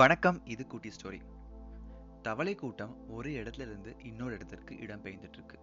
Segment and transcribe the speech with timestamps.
[0.00, 1.20] வணக்கம் இது குட்டி ஸ்டோரி.
[2.22, 5.58] தவளை கூட்டம் ஒரு இடத்துல இருந்து இன்னொரு இடத்திற்கு இடம் பெயர்ந்துட்டு இருக்கு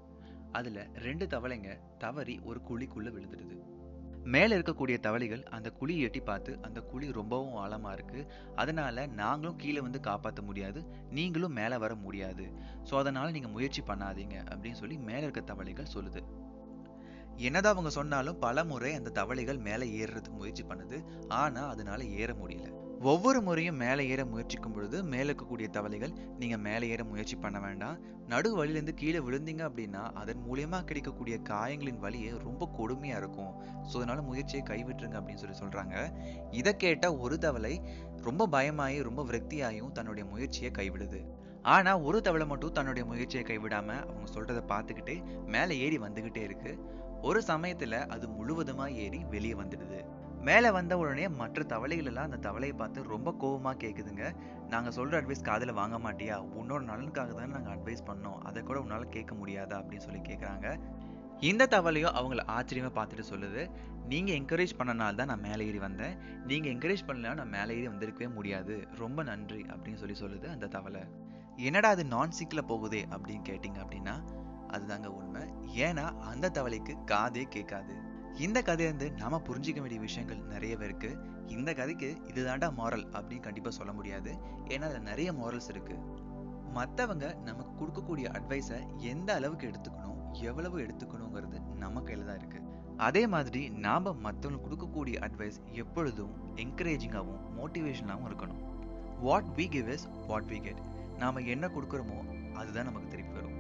[0.52, 3.62] அதுல ரெண்டு தவளைங்க தவறி ஒரு குழிக்குள்ள விழுந்துடுது.
[4.24, 8.28] மேல இருக்கக்கூடிய தவளைகள் அந்த குழியை எட்டி பார்த்து அந்த குழி ரொம்பவும் ஆழமா இருக்கு.
[8.56, 10.86] அதனால நாங்களும் கீழே வந்து காப்பாற்ற முடியாது.
[11.10, 12.54] நீங்களும் மேல வர முடியாது.
[12.84, 16.24] ஸோ அதனால நீங்க முயற்சி பண்ணாதீங்க அப்படின்னு சொல்லி மேல இருக்க தவளைகள் சொல்லுது.
[17.36, 21.28] என்னதான் அவங்க சொன்னாலும் பல முறை அந்த தவளைகள் மேலே ஏறுறதுக்கு முயற்சி பண்ணுது.
[21.28, 22.86] ஆனா அதனால ஏற முடியல.
[23.02, 27.98] ஒவ்வொரு முறையும் மேலே ஏற முயற்சிக்கும் பொழுது மேலே இருக்கக்கூடிய தவளைகள் நீங்க மேலே ஏற முயற்சி பண்ண வேண்டாம்.
[28.28, 33.54] நடு வழியிலேருந்து கீழே விழுந்தீங்க அப்படின்னா அதன் மூலியமா கிடைக்கக்கூடிய காயங்களின் வலியே ரொம்ப கொடுமையா இருக்கும்.
[33.84, 36.14] ஸோ அதனால முயற்சியை கைவிட்டுருங்க அப்படின்னு சொல்லி சொல்றாங்க.
[36.52, 37.82] இதை கேட்ட ஒரு தவளை
[38.22, 41.26] ரொம்ப பயமாயி ரொம்ப விரக்தியாயும் தன்னுடைய முயற்சியை கைவிடுது.
[41.62, 46.80] ஆனா ஒரு தவளை மட்டும் தன்னுடைய முயற்சியை கைவிடாம அவங்க சொல்றதை பார்த்துக்கிட்டே மேலே ஏறி வந்துகிட்டே இருக்கு.
[47.22, 50.06] ஒரு சமயத்துல அது முழுவதுமா ஏறி வெளியே வந்துடுது.
[50.42, 54.36] மேலே வந்த உடனே மற்ற தவளைகள் எல்லாம் அந்த தவளையை பார்த்து ரொம்ப கோபமாக கேட்குதுங்க
[54.70, 56.46] நாங்கள் சொல்கிற அட்வைஸ் காதில் வாங்க மாட்டியா?
[56.60, 58.38] உன்னோட நலனுக்காக தானே நாங்கள் அட்வைஸ் பண்ணோம்.
[58.38, 59.82] அதை கூட உன்னால் கேட்க முடியாதா?
[59.82, 60.80] அப்படின்னு சொல்லி கேட்குறாங்க
[61.40, 63.70] இந்த தவளையும் அவங்கள ஆச்சரியமாக பார்த்துட்டு சொல்லுது.
[64.08, 66.18] நீங்கள் என்கரேஜ் பண்ணனால தான் நான் மேலே ஏறி வந்தேன்.
[66.46, 68.88] நீங்கள் என்கரேஜ் பண்ணலாம் நான் மேலே ஏறி வந்திருக்கவே முடியாது.
[68.98, 69.62] ரொம்ப நன்றி.
[69.62, 71.02] அப்படின்னு சொல்லி சொல்லுது அந்த தவளை.
[71.56, 73.06] என்னடா அது நான் சிக்கில் போகுதே?
[73.10, 74.14] அப்படின்னு கேட்டிங்க அப்படின்னா
[74.68, 75.42] அதுதாங்க உண்மை.
[75.76, 78.07] ஏன்னா அந்த தவளைக்கு காதே கேட்காது.
[78.46, 81.18] இந்த கதையிலேருந்து நாம் புரிஞ்சிக்க வேண்டிய விஷயங்கள் நிறையவே இருக்கு.
[81.48, 84.38] இந்த கதைக்கு இதுதாண்டா மாரல் அப்படின்னு கண்டிப்பா சொல்ல முடியாது.
[84.68, 85.96] ஏன்னா அதுல நிறைய மாரல்ஸ் இருக்கு.
[86.76, 92.62] மற்றவங்க நமக்கு கொடுக்கக்கூடிய அட்வைஸை எந்த அளவுக்கு எடுத்துக்கணும் எவ்வளவு எடுத்துக்கணுங்கிறது நம்ம கையில தான் இருக்கு.
[92.98, 98.62] அதே மாதிரி நாம மற்றவங்களுக்கு கொடுக்கக்கூடிய அட்வைஸ் எப்பொழுதும் என்கரேஜிங்காகவும் மோட்டிவேஷனாகவும் இருக்கணும்.
[99.22, 100.82] What we give is what we get
[101.18, 102.20] நாம என்ன கொடுக்குறோமோ
[102.54, 103.58] அதுதான் நமக்கு திருப்பி வரும்.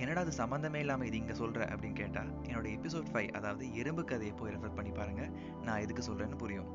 [0.00, 4.34] என்னடா அது சம்மந்தமே இல்லாமல் இது இங்கே சொல்கிற அப்படின்னு கேட்டால் என்னோட எபிசோட் ஃபைவ் அதாவது எறும்பு கதையை
[4.40, 5.30] போய் ரெஃபர் பண்ணி பாருங்கள்
[5.66, 6.68] நான் எதுக்கு சொல்கிறேன்னு புரியும்.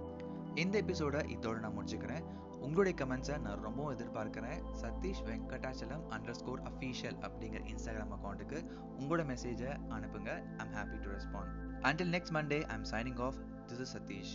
[0.55, 2.23] இந்த எபிசோடை இதோடு நான் முடிச்சுக்கிறேன்.
[2.65, 4.59] உங்களுடைய கமெண்ட்ஸை நான் ரொம்பவும் எதிர்பார்க்குறேன்.
[4.81, 8.59] Satish Venkatachalam under score official அப்படிங்கிற இன்ஸ்டாகிராம் அக்கௌண்ட்டுக்கு
[8.99, 10.31] உங்களோட மெசேஜை அனுப்புங்க.
[10.63, 11.53] I'm happy to respond
[11.89, 13.39] until next Monday I'm signing off
[13.69, 14.33] this is Satish